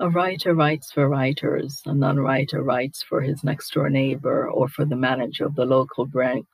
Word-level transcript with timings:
A 0.00 0.08
writer 0.08 0.54
writes 0.54 0.92
for 0.92 1.08
writers, 1.08 1.82
a 1.84 1.92
non 1.92 2.20
writer 2.20 2.62
writes 2.62 3.02
for 3.02 3.20
his 3.20 3.42
next 3.42 3.74
door 3.74 3.90
neighbor 3.90 4.48
or 4.48 4.68
for 4.68 4.84
the 4.84 4.94
manager 4.94 5.44
of 5.44 5.56
the 5.56 5.64
local 5.64 6.06
bank, 6.06 6.46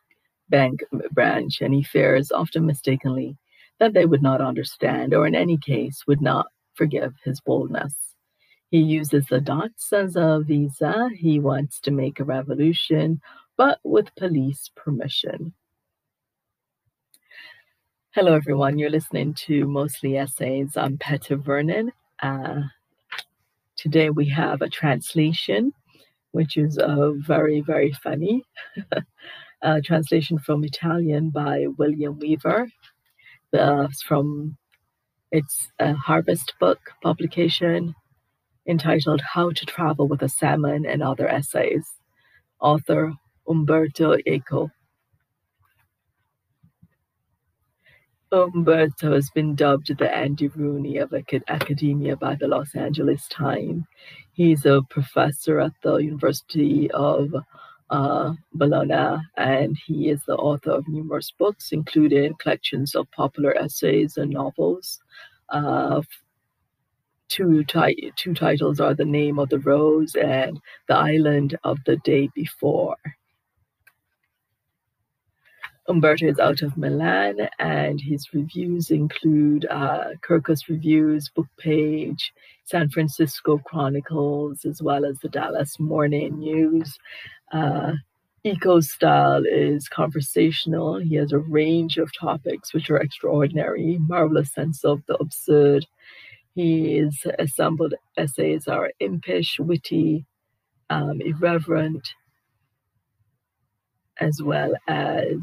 branch, 0.49 1.61
and 1.61 1.75
he 1.75 1.83
fears, 1.83 2.33
often 2.33 2.65
mistakenly, 2.65 3.37
that 3.81 3.93
they 3.93 4.07
would 4.07 4.23
not 4.23 4.41
understand 4.41 5.13
or, 5.13 5.27
in 5.27 5.35
any 5.35 5.59
case, 5.59 6.07
would 6.07 6.23
not 6.23 6.47
forgive 6.73 7.13
his 7.23 7.39
boldness. 7.43 7.93
He 8.71 8.79
uses 8.79 9.27
the 9.27 9.43
dots 9.43 9.93
as 9.93 10.17
a 10.17 10.43
visa. 10.43 11.11
He 11.15 11.39
wants 11.39 11.81
to 11.81 11.91
make 11.91 12.21
a 12.21 12.25
revolution, 12.25 13.21
but 13.59 13.79
with 13.85 14.15
police 14.17 14.71
permission. 14.75 15.53
Hello, 18.13 18.33
everyone. 18.33 18.79
You're 18.79 18.89
listening 18.89 19.35
to 19.47 19.67
Mostly 19.67 20.17
Essays. 20.17 20.79
I'm 20.79 20.97
Peta 20.97 21.37
Vernon. 21.37 21.93
Uh, 22.23 22.63
Today 23.85 24.09
we 24.09 24.27
have 24.31 24.63
a 24.63 24.71
translation, 24.71 25.71
which 26.33 26.57
is 26.57 26.79
uh, 26.79 27.11
very, 27.19 27.61
very 27.61 27.93
funny. 27.93 28.43
a 29.63 29.83
translation 29.83 30.39
from 30.39 30.65
Italian 30.65 31.29
by 31.29 31.67
William 31.77 32.19
Weaver. 32.19 32.67
Uh, 33.53 33.89
from 34.07 34.57
it's 35.33 35.69
a 35.81 35.93
Harvest 35.93 36.55
Book 36.59 36.79
publication 37.03 37.95
entitled 38.67 39.21
How 39.21 39.51
to 39.51 39.67
Travel 39.67 40.09
with 40.09 40.23
a 40.23 40.31
Salmon 40.31 40.87
and 40.87 41.03
Other 41.03 41.29
Essays. 41.29 41.87
Author 42.63 43.13
Umberto 43.47 44.17
Eco. 44.25 44.71
Umberto 48.35 49.15
has 49.15 49.31
been 49.31 49.55
dubbed 49.55 49.97
the 49.97 50.13
Andy 50.13 50.49
Rooney 50.49 50.99
of 50.99 51.15
academia 51.49 52.17
by 52.17 52.35
the 52.35 52.49
Los 52.49 52.75
Angeles 52.75 53.29
Times. 53.29 53.85
He's 54.33 54.67
a 54.67 54.83
professor 54.91 55.61
at 55.61 55.73
the 55.83 55.97
University 55.97 56.91
of 56.91 57.33
uh, 57.91 58.33
Bologna, 58.53 59.23
and 59.37 59.79
he 59.87 60.09
is 60.11 60.21
the 60.25 60.35
author 60.35 60.73
of 60.73 60.89
numerous 60.89 61.31
books, 61.31 61.71
including 61.71 62.35
collections 62.41 62.97
of 62.97 63.11
popular 63.13 63.57
essays 63.57 64.17
and 64.17 64.33
novels. 64.33 65.01
Uh, 65.51 66.03
two, 67.29 67.63
ti- 67.65 68.13
two 68.17 68.35
titles 68.35 68.81
are 68.81 68.95
The 68.95 69.05
Name 69.05 69.39
of 69.39 69.49
the 69.49 69.61
Rose 69.61 70.17
and 70.17 70.61
The 70.89 70.97
Island 70.97 71.57
of 71.63 71.79
the 71.87 71.99
Day 71.99 72.29
Before. 72.35 72.97
Umberto 75.87 76.27
is 76.27 76.39
out 76.39 76.63
of 76.63 76.79
Milan, 76.79 77.37
and 77.59 78.01
his 78.01 78.33
reviews 78.33 78.91
include 78.91 79.67
uh, 79.67 80.13
Kirkus 80.27 80.69
Reviews, 80.69 81.29
Book 81.29 81.49
Page, 81.59 82.33
San 82.65 82.89
Francisco 82.89 83.59
Chronicles, 83.59 84.65
as 84.65 84.81
well 84.81 85.05
as 85.05 85.19
the 85.19 85.29
Dallas 85.29 85.79
Morning 85.79 86.39
News. 86.39 86.99
Uh, 87.53 87.93
Eco's 88.45 88.91
style 88.91 89.45
is 89.47 89.89
conversational. 89.89 90.99
He 90.99 91.17
has 91.17 91.33
a 91.33 91.39
range 91.39 91.99
of 91.99 92.11
topics 92.19 92.73
which 92.73 92.91
are 92.91 92.99
extraordinary, 92.99 93.99
marvelous 94.01 94.53
sense 94.53 94.85
of 94.85 95.03
the 95.07 95.17
absurd. 95.17 95.87
His 96.55 97.27
assembled 97.39 97.95
essays 98.17 98.69
are 98.69 98.91
impish, 99.01 99.59
witty, 99.59 100.25
um, 100.89 101.21
irreverent, 101.21 102.15
as 104.21 104.41
well 104.43 104.75
as 104.89 105.37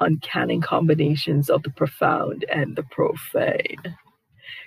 uncanny 0.00 0.60
combinations 0.60 1.50
of 1.50 1.62
the 1.62 1.70
profound 1.70 2.44
and 2.52 2.76
the 2.76 2.82
profane. 2.84 3.96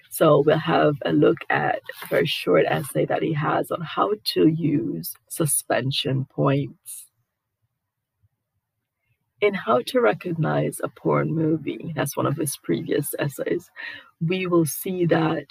So 0.10 0.44
we'll 0.46 0.58
have 0.58 0.96
a 1.06 1.14
look 1.14 1.38
at 1.50 1.82
a 2.04 2.08
very 2.08 2.26
short 2.26 2.66
essay 2.68 3.06
that 3.06 3.22
he 3.22 3.34
has 3.34 3.70
on 3.72 3.82
how 3.82 4.14
to 4.34 4.48
use 4.48 5.14
suspension 5.30 6.26
points. 6.26 7.06
In 9.42 9.54
How 9.54 9.82
to 9.88 10.02
Recognize 10.02 10.82
a 10.84 10.89
Porn 10.89 11.34
Movie, 11.34 11.94
that's 11.95 12.18
one 12.18 12.26
of 12.26 12.36
his 12.36 12.58
previous 12.58 13.14
essays, 13.20 13.70
we 14.20 14.48
will 14.48 14.66
see 14.66 15.06
that 15.06 15.45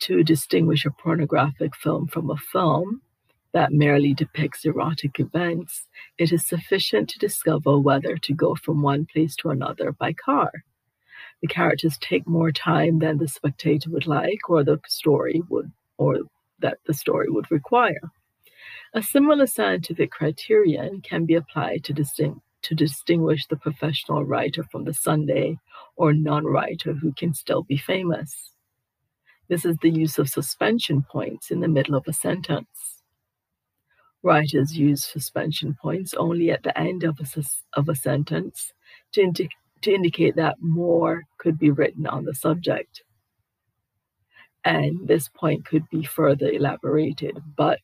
to 0.00 0.22
distinguish 0.22 0.84
a 0.84 0.90
pornographic 0.90 1.74
film 1.74 2.06
from 2.06 2.30
a 2.30 2.36
film, 2.36 3.00
that 3.52 3.72
merely 3.72 4.14
depicts 4.14 4.64
erotic 4.64 5.20
events, 5.20 5.86
it 6.18 6.32
is 6.32 6.46
sufficient 6.46 7.08
to 7.10 7.18
discover 7.18 7.78
whether 7.78 8.16
to 8.16 8.34
go 8.34 8.54
from 8.54 8.82
one 8.82 9.06
place 9.06 9.36
to 9.36 9.50
another 9.50 9.92
by 9.92 10.12
car. 10.12 10.50
The 11.40 11.48
characters 11.48 11.98
take 11.98 12.26
more 12.26 12.52
time 12.52 12.98
than 13.00 13.18
the 13.18 13.28
spectator 13.28 13.90
would 13.90 14.06
like, 14.06 14.48
or 14.48 14.64
the 14.64 14.80
story 14.86 15.42
would, 15.48 15.72
or 15.98 16.20
that 16.60 16.78
the 16.86 16.94
story 16.94 17.28
would 17.28 17.50
require. 17.50 18.00
A 18.94 19.02
similar 19.02 19.46
scientific 19.46 20.10
criterion 20.10 21.00
can 21.00 21.26
be 21.26 21.34
applied 21.34 21.84
to, 21.84 21.92
distinct, 21.92 22.40
to 22.62 22.74
distinguish 22.74 23.46
the 23.46 23.56
professional 23.56 24.24
writer 24.24 24.62
from 24.62 24.84
the 24.84 24.94
Sunday 24.94 25.58
or 25.96 26.12
non 26.12 26.44
writer 26.44 26.92
who 26.92 27.12
can 27.12 27.34
still 27.34 27.62
be 27.62 27.76
famous. 27.76 28.52
This 29.48 29.64
is 29.64 29.76
the 29.82 29.90
use 29.90 30.18
of 30.18 30.28
suspension 30.28 31.02
points 31.02 31.50
in 31.50 31.60
the 31.60 31.68
middle 31.68 31.94
of 31.94 32.04
a 32.06 32.12
sentence. 32.12 32.91
Writers 34.24 34.76
use 34.76 35.04
suspension 35.04 35.76
points 35.80 36.14
only 36.14 36.52
at 36.52 36.62
the 36.62 36.76
end 36.78 37.02
of 37.02 37.18
a, 37.18 37.42
of 37.74 37.88
a 37.88 37.94
sentence 37.94 38.72
to, 39.12 39.22
indi- 39.22 39.48
to 39.80 39.92
indicate 39.92 40.36
that 40.36 40.56
more 40.60 41.24
could 41.38 41.58
be 41.58 41.72
written 41.72 42.06
on 42.06 42.24
the 42.24 42.34
subject. 42.34 43.02
And 44.64 45.08
this 45.08 45.28
point 45.28 45.66
could 45.66 45.88
be 45.90 46.04
further 46.04 46.48
elaborated, 46.48 47.42
but 47.56 47.80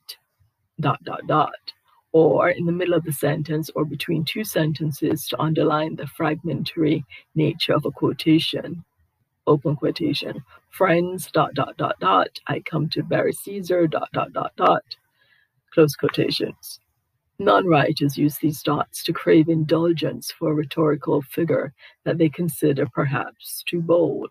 dot, 0.79 1.03
dot, 1.03 1.27
dot, 1.27 1.73
or 2.13 2.51
in 2.51 2.67
the 2.67 2.73
middle 2.73 2.95
of 2.95 3.03
the 3.03 3.13
sentence 3.13 3.69
or 3.75 3.85
between 3.85 4.25
two 4.25 4.45
sentences 4.45 5.27
to 5.27 5.41
underline 5.41 5.97
the 5.97 6.07
fragmentary 6.07 7.05
nature 7.35 7.75
of 7.75 7.85
a 7.85 7.91
quotation. 7.91 8.85
Open 9.49 9.75
quotation. 9.75 10.45
Friends, 10.71 11.33
dot, 11.33 11.55
dot, 11.55 11.77
dot, 11.79 11.99
dot. 11.99 12.29
I 12.47 12.61
come 12.61 12.89
to 12.91 13.03
bury 13.03 13.33
Caesar, 13.33 13.89
dot, 13.89 14.09
dot, 14.13 14.33
dot, 14.33 14.53
dot 14.57 14.85
close 15.79 15.95
quotations. 15.95 16.81
Non-writers 17.39 18.19
use 18.19 18.37
these 18.39 18.65
dots 18.65 19.05
to 19.05 19.13
crave 19.13 19.49
indulgence 19.49 20.33
for 20.37 20.51
a 20.51 20.55
rhetorical 20.55 21.23
figure 21.23 21.73
that 22.05 22.19
they 22.19 22.29
consider 22.29 22.85
perhaps 22.93 23.63
too 23.65 23.81
bold. 23.81 24.29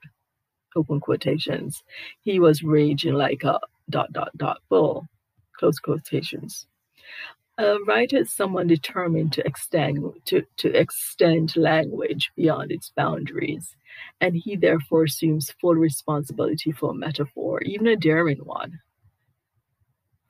Open 0.76 1.00
quotations. 1.00 1.86
He 2.20 2.42
was 2.42 2.64
raging 2.64 3.14
like 3.14 3.46
a 3.46 3.62
dot 3.90 4.12
dot 4.12 4.32
dot 4.36 4.58
bull. 4.68 5.08
Close 5.58 5.80
quotations. 5.80 6.68
A 7.58 7.78
writer 7.88 8.18
is 8.18 8.34
someone 8.34 8.68
determined 8.68 9.32
to 9.32 9.48
extend 9.48 10.04
to, 10.26 10.44
to 10.58 10.78
extend 10.78 11.56
language 11.56 12.30
beyond 12.36 12.74
its 12.74 12.92
boundaries, 12.94 13.74
and 14.20 14.36
he 14.36 14.58
therefore 14.58 15.06
assumes 15.06 15.56
full 15.62 15.76
responsibility 15.76 16.74
for 16.74 16.92
a 16.92 16.94
metaphor, 16.94 17.62
even 17.62 17.88
a 17.88 17.96
daring 17.96 18.40
one 18.40 18.82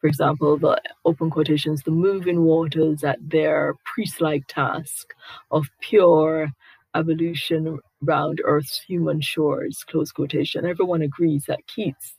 for 0.08 0.10
example, 0.10 0.58
the 0.58 0.82
open 1.04 1.30
quotations, 1.30 1.84
the 1.84 1.92
moving 1.92 2.44
waters 2.44 3.04
at 3.04 3.18
their 3.22 3.76
priest 3.84 4.22
like 4.22 4.48
task 4.48 5.14
of 5.52 5.66
pure 5.82 6.50
evolution 6.96 7.78
round 8.02 8.40
Earth's 8.46 8.80
human 8.88 9.20
shores, 9.20 9.84
close 9.84 10.14
quotation. 10.14 10.66
Everyone 10.66 11.02
agrees 11.02 11.44
that 11.50 11.68
Keats 11.68 12.16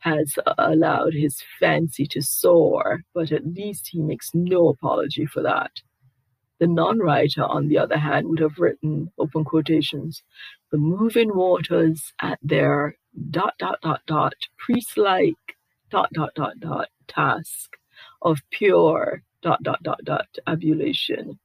has 0.00 0.34
uh, 0.44 0.52
allowed 0.58 1.14
his 1.14 1.42
fancy 1.58 2.04
to 2.08 2.20
soar, 2.20 3.00
but 3.14 3.32
at 3.32 3.46
least 3.46 3.88
he 3.88 4.02
makes 4.02 4.34
no 4.34 4.68
apology 4.68 5.24
for 5.24 5.42
that. 5.42 5.70
The 6.58 6.66
non 6.66 6.98
writer, 6.98 7.44
on 7.44 7.68
the 7.68 7.78
other 7.78 7.96
hand, 7.96 8.28
would 8.28 8.40
have 8.40 8.58
written, 8.58 9.10
open 9.18 9.44
quotations, 9.44 10.22
the 10.70 10.76
moving 10.76 11.34
waters 11.34 12.12
at 12.20 12.38
their 12.42 12.96
dot, 13.30 13.54
dot, 13.58 13.78
dot, 13.82 14.02
dot, 14.06 14.34
priest 14.58 14.98
like 14.98 15.36
dot, 15.90 16.10
dot, 16.12 16.30
dot, 16.34 16.60
dot, 16.60 16.88
task 17.10 17.76
of 18.22 18.38
pure 18.50 19.22
dot 19.42 19.62
dot 19.62 19.82
dot 19.82 20.00
dot 20.04 20.28
ablution 20.46 21.38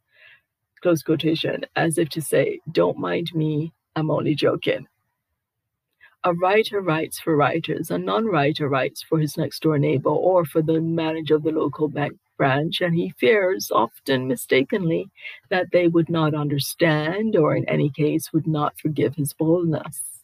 close 0.81 1.01
quotation 1.01 1.65
as 1.75 1.97
if 1.97 2.09
to 2.09 2.21
say 2.21 2.59
don't 2.71 2.97
mind 2.97 3.31
me 3.33 3.73
i'm 3.95 4.11
only 4.11 4.35
joking. 4.35 4.85
A 6.23 6.33
writer 6.33 6.81
writes 6.81 7.19
for 7.19 7.35
writers 7.35 7.91
a 7.91 7.97
non-writer 7.97 8.67
writes 8.67 9.01
for 9.03 9.19
his 9.19 9.37
next 9.37 9.61
door 9.61 9.77
neighbor 9.77 10.09
or 10.09 10.45
for 10.45 10.61
the 10.61 10.81
manager 10.81 11.35
of 11.35 11.43
the 11.43 11.51
local 11.51 11.87
bank 11.87 12.17
branch 12.37 12.81
and 12.81 12.93
he 12.93 13.13
fears 13.17 13.71
often 13.71 14.27
mistakenly 14.27 15.09
that 15.49 15.67
they 15.71 15.87
would 15.87 16.09
not 16.09 16.33
understand 16.33 17.35
or 17.35 17.55
in 17.55 17.67
any 17.69 17.89
case 17.89 18.33
would 18.33 18.47
not 18.47 18.77
forgive 18.77 19.15
his 19.15 19.33
boldness 19.33 20.14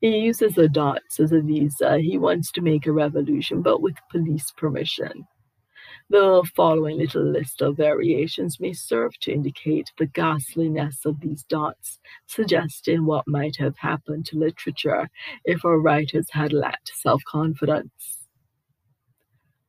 he 0.00 0.18
uses 0.18 0.54
the 0.54 0.68
dots 0.68 1.20
as 1.20 1.32
a 1.32 1.40
visa. 1.40 1.98
He 1.98 2.18
wants 2.18 2.50
to 2.52 2.60
make 2.62 2.86
a 2.86 2.92
revolution, 2.92 3.62
but 3.62 3.82
with 3.82 3.96
police 4.10 4.50
permission. 4.56 5.26
The 6.08 6.44
following 6.56 6.98
little 6.98 7.24
list 7.24 7.62
of 7.62 7.76
variations 7.76 8.58
may 8.58 8.72
serve 8.72 9.12
to 9.20 9.32
indicate 9.32 9.92
the 9.98 10.06
ghastliness 10.06 11.04
of 11.04 11.20
these 11.20 11.44
dots, 11.44 12.00
suggesting 12.26 13.04
what 13.04 13.28
might 13.28 13.56
have 13.58 13.76
happened 13.78 14.26
to 14.26 14.38
literature 14.38 15.08
if 15.44 15.64
our 15.64 15.78
writers 15.78 16.26
had 16.30 16.52
lacked 16.52 16.90
self 16.94 17.22
confidence. 17.28 18.26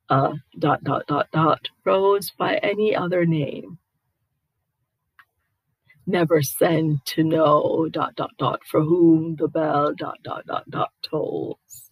A 0.09 0.33
dot 0.57 0.83
dot 0.83 1.05
dot 1.07 1.27
dot 1.31 1.69
rose 1.85 2.31
by 2.31 2.57
any 2.57 2.95
other 2.95 3.25
name. 3.25 3.77
Never 6.11 6.41
send 6.41 7.05
to 7.05 7.23
know 7.23 7.87
dot 7.91 8.15
dot 8.17 8.31
dot 8.37 8.61
for 8.69 8.81
whom 8.81 9.37
the 9.37 9.47
bell 9.47 9.93
dot 9.95 10.17
dot 10.23 10.45
dot 10.45 10.69
dot 10.69 10.91
tolls 11.03 11.91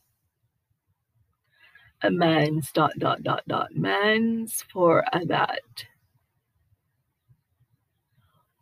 a 2.01 2.11
man's 2.11 2.71
dot 2.73 2.93
dot 2.99 3.23
dot 3.23 3.43
dot 3.47 3.75
man's 3.75 4.63
for 4.73 5.05
a 5.13 5.25
that. 5.25 5.61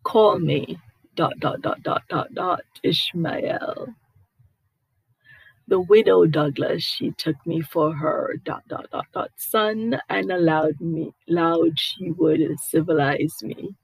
Call 0.03 0.39
me 0.39 0.79
dot 1.15 1.39
dot 1.39 1.61
dot 1.61 1.83
dot 1.83 2.03
dot 2.09 2.33
dot 2.35 2.61
Ishmael. 2.83 3.95
The 5.67 5.81
widow 5.81 6.25
Douglas, 6.27 6.83
she 6.83 7.11
took 7.11 7.35
me 7.45 7.61
for 7.61 7.93
her 7.95 8.35
dot 8.43 8.63
dot 8.67 8.87
dot 8.91 9.07
dot 9.13 9.31
son 9.37 9.99
and 10.09 10.31
allowed 10.31 10.79
me 10.81 11.13
loud 11.27 11.79
she 11.79 12.11
would 12.11 12.41
civilize 12.59 13.43
me. 13.43 13.75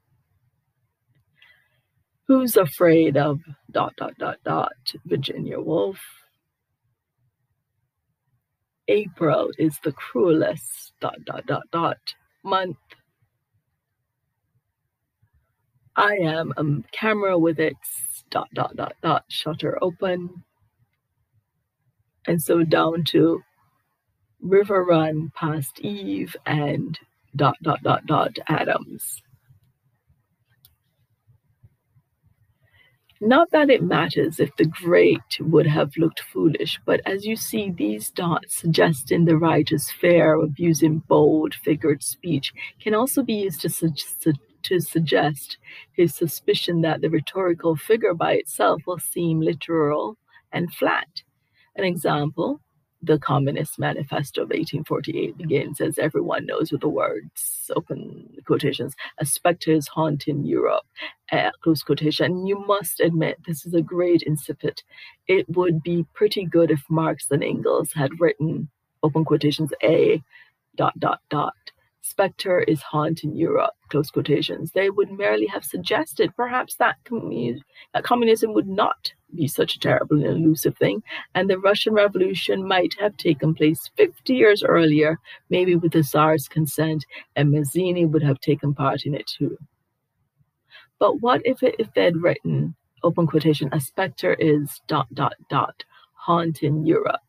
Who's 2.26 2.56
afraid 2.56 3.18
of 3.18 3.40
dot 3.70 3.94
dot 3.96 4.14
dot 4.18 4.38
dot 4.44 4.72
Virginia 5.04 5.60
Woolf? 5.60 6.00
April 8.88 9.50
is 9.58 9.78
the 9.84 9.92
cruelest 9.92 10.94
dot 11.00 11.18
dot 11.26 11.44
dot 11.46 11.64
dot 11.70 11.98
month. 12.42 12.78
I 15.96 16.14
am 16.16 16.52
a 16.56 16.96
camera 16.96 17.38
with 17.38 17.60
its 17.60 18.24
dot 18.30 18.48
dot 18.54 18.74
dot 18.74 18.94
dot 19.02 19.24
shutter 19.28 19.78
open. 19.82 20.44
And 22.26 22.40
so 22.40 22.64
down 22.64 23.04
to 23.08 23.42
River 24.40 24.82
Run 24.82 25.30
past 25.34 25.80
Eve 25.80 26.34
and 26.46 26.98
dot 27.36 27.56
dot 27.62 27.82
dot 27.82 28.06
dot 28.06 28.38
Adams. 28.48 29.22
Not 33.24 33.50
that 33.52 33.70
it 33.70 33.82
matters 33.82 34.40
if 34.40 34.54
the 34.56 34.66
great 34.66 35.40
would 35.40 35.66
have 35.66 35.96
looked 35.98 36.20
foolish, 36.20 36.80
but 36.86 37.02
as 37.06 37.26
you 37.26 37.36
see, 37.36 37.72
these 37.72 38.10
dots 38.12 38.56
suggesting 38.58 39.26
the 39.26 39.38
writer's 39.38 39.90
fear 39.90 40.36
of 40.36 40.60
using 40.60 41.00
bold, 41.00 41.54
figured 41.54 42.04
speech 42.04 42.54
can 42.80 42.94
also 42.94 43.24
be 43.24 43.34
used 43.34 43.62
to, 43.62 43.70
su- 43.70 43.94
to 44.64 44.80
suggest 44.80 45.58
his 45.94 46.14
suspicion 46.14 46.82
that 46.82 47.02
the 47.02 47.10
rhetorical 47.10 47.76
figure 47.76 48.14
by 48.14 48.34
itself 48.34 48.82
will 48.86 49.00
seem 49.00 49.40
literal 49.40 50.18
and 50.52 50.74
flat. 50.74 51.24
An 51.76 51.84
example 51.84 52.60
the 53.06 53.18
Communist 53.18 53.78
Manifesto 53.78 54.42
of 54.42 54.48
1848 54.48 55.36
begins, 55.36 55.80
as 55.80 55.98
everyone 55.98 56.46
knows, 56.46 56.72
with 56.72 56.80
the 56.80 56.88
words, 56.88 57.70
open 57.74 58.28
quotations, 58.46 58.94
a 59.18 59.26
spectre 59.26 59.72
is 59.72 59.88
haunting 59.88 60.44
Europe, 60.44 60.84
uh, 61.32 61.50
close 61.62 61.82
quotation. 61.82 62.26
And 62.26 62.48
You 62.48 62.64
must 62.66 63.00
admit 63.00 63.38
this 63.46 63.66
is 63.66 63.74
a 63.74 63.82
great 63.82 64.22
incipit. 64.26 64.82
It 65.26 65.48
would 65.48 65.82
be 65.82 66.06
pretty 66.14 66.44
good 66.44 66.70
if 66.70 66.82
Marx 66.88 67.30
and 67.30 67.42
Engels 67.42 67.92
had 67.92 68.20
written, 68.20 68.68
open 69.02 69.24
quotations, 69.24 69.72
a 69.82 70.22
dot 70.76 70.98
dot 70.98 71.20
dot 71.30 71.54
spectre 72.02 72.60
is 72.60 72.82
haunting 72.82 73.34
Europe, 73.34 73.74
close 73.88 74.10
quotations. 74.10 74.72
They 74.72 74.90
would 74.90 75.10
merely 75.10 75.46
have 75.46 75.64
suggested 75.64 76.36
perhaps 76.36 76.76
that, 76.76 76.96
that 77.08 78.04
communism 78.04 78.52
would 78.52 78.68
not 78.68 79.12
be 79.36 79.46
such 79.46 79.76
a 79.76 79.80
terrible 79.80 80.16
and 80.16 80.26
elusive 80.26 80.76
thing, 80.76 81.02
and 81.34 81.48
the 81.48 81.58
Russian 81.58 81.94
Revolution 81.94 82.66
might 82.66 82.94
have 83.00 83.16
taken 83.16 83.54
place 83.54 83.90
50 83.96 84.34
years 84.34 84.62
earlier, 84.62 85.18
maybe 85.50 85.76
with 85.76 85.92
the 85.92 86.02
Tsar's 86.02 86.48
consent, 86.48 87.04
and 87.36 87.50
Mazzini 87.50 88.06
would 88.06 88.22
have 88.22 88.40
taken 88.40 88.74
part 88.74 89.04
in 89.04 89.14
it 89.14 89.26
too. 89.26 89.56
But 90.98 91.20
what 91.20 91.42
if 91.44 91.62
it, 91.62 91.76
if 91.78 91.92
they'd 91.94 92.16
written, 92.16 92.74
open 93.02 93.26
quotation, 93.26 93.68
a 93.72 93.80
spectre 93.80 94.34
is 94.34 94.80
dot 94.86 95.06
dot 95.14 95.34
dot 95.50 95.84
haunting 96.14 96.86
Europe, 96.86 97.20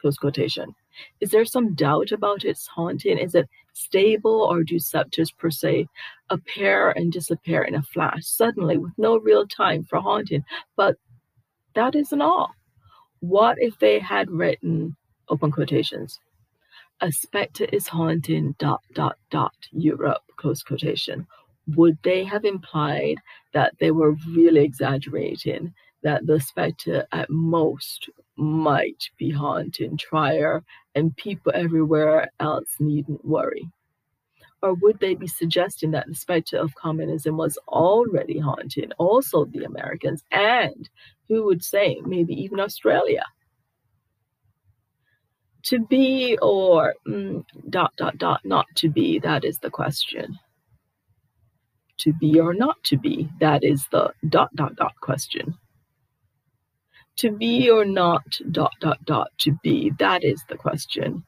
close 0.00 0.16
quotation. 0.16 0.74
Is 1.20 1.30
there 1.30 1.44
some 1.44 1.74
doubt 1.74 2.12
about 2.12 2.44
its 2.44 2.66
haunting? 2.66 3.18
Is 3.18 3.34
it 3.34 3.48
stable, 3.72 4.42
or 4.50 4.64
do 4.64 4.78
scepters 4.78 5.30
per 5.30 5.50
se 5.50 5.86
appear 6.30 6.90
and 6.90 7.12
disappear 7.12 7.62
in 7.62 7.74
a 7.74 7.82
flash 7.82 8.24
suddenly 8.24 8.78
with 8.78 8.92
no 8.96 9.18
real 9.18 9.46
time 9.46 9.84
for 9.84 10.00
haunting? 10.00 10.44
But 10.76 10.96
that 11.74 11.94
isn't 11.94 12.22
all. 12.22 12.50
What 13.20 13.56
if 13.60 13.78
they 13.78 13.98
had 13.98 14.30
written, 14.30 14.96
open 15.28 15.50
quotations, 15.50 16.18
a 17.00 17.12
specter 17.12 17.64
is 17.72 17.86
haunting 17.88 18.54
dot 18.58 18.82
dot 18.94 19.16
dot 19.30 19.54
Europe, 19.72 20.22
close 20.36 20.62
quotation? 20.62 21.26
Would 21.76 21.98
they 22.02 22.24
have 22.24 22.44
implied 22.44 23.16
that 23.52 23.74
they 23.78 23.90
were 23.90 24.16
really 24.28 24.64
exaggerating, 24.64 25.74
that 26.02 26.26
the 26.26 26.40
specter 26.40 27.06
at 27.12 27.28
most 27.28 28.08
might 28.36 29.10
be 29.18 29.30
haunting 29.30 29.96
Trier 29.96 30.62
and 30.94 31.16
people 31.16 31.52
everywhere 31.54 32.30
else 32.40 32.76
needn't 32.80 33.24
worry? 33.24 33.68
Or 34.62 34.74
would 34.74 34.98
they 34.98 35.14
be 35.14 35.28
suggesting 35.28 35.92
that 35.92 36.06
the 36.08 36.14
specter 36.14 36.58
of 36.58 36.74
communism 36.74 37.36
was 37.36 37.58
already 37.68 38.38
haunting 38.38 38.90
also 38.98 39.44
the 39.44 39.64
Americans 39.64 40.24
and 40.32 40.88
who 41.28 41.44
would 41.44 41.62
say 41.62 42.00
maybe 42.04 42.34
even 42.34 42.58
Australia? 42.58 43.24
To 45.64 45.80
be 45.86 46.38
or 46.40 46.94
mm, 47.06 47.44
dot 47.70 47.92
dot 47.96 48.18
dot 48.18 48.40
not 48.44 48.66
to 48.76 48.88
be, 48.88 49.18
that 49.20 49.44
is 49.44 49.58
the 49.58 49.70
question. 49.70 50.38
To 51.98 52.12
be 52.12 52.40
or 52.40 52.54
not 52.54 52.82
to 52.84 52.96
be, 52.96 53.28
that 53.40 53.62
is 53.62 53.86
the 53.90 54.12
dot 54.28 54.54
dot 54.54 54.76
dot 54.76 54.94
question 55.00 55.56
to 57.18 57.32
be 57.32 57.68
or 57.68 57.84
not 57.84 58.22
dot 58.52 58.72
dot 58.80 59.04
dot 59.04 59.28
to 59.38 59.52
be 59.62 59.92
that 59.98 60.22
is 60.24 60.42
the 60.48 60.56
question 60.56 61.24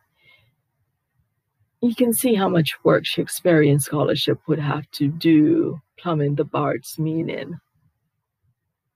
you 1.82 1.94
can 1.94 2.12
see 2.12 2.34
how 2.34 2.48
much 2.48 2.76
work 2.84 3.06
shakespearean 3.06 3.80
scholarship 3.80 4.38
would 4.46 4.58
have 4.58 4.90
to 4.92 5.08
do 5.08 5.80
plumbing 5.98 6.34
the 6.34 6.44
bard's 6.44 6.98
meaning. 6.98 7.58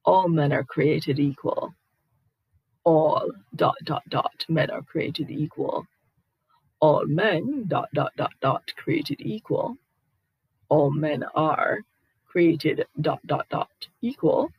All 0.05 0.29
men 0.29 0.53
are 0.53 0.65
created 0.65 1.19
equal. 1.19 1.75
All 2.85 3.31
dot 3.57 3.77
dot 3.85 4.03
dot 4.11 4.45
men 4.49 4.71
are 4.71 4.83
created 4.83 5.31
equal. 5.31 5.87
All 6.81 7.07
men 7.07 7.65
dot 7.69 7.89
dot 7.95 8.13
dot 8.17 8.33
dot 8.43 8.71
created 8.77 9.21
equal. 9.21 9.79
All 10.69 10.91
men 10.91 11.25
are 11.35 11.79
created 12.27 12.87
dot 13.01 13.21
dot 13.27 13.47
dot 13.51 13.71
equal. 14.03 14.51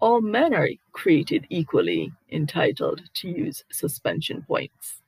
All 0.00 0.20
men 0.20 0.54
are 0.54 0.68
created 0.92 1.46
equally 1.50 2.12
entitled 2.30 3.02
to 3.14 3.28
use 3.28 3.64
suspension 3.72 4.42
points. 4.42 5.02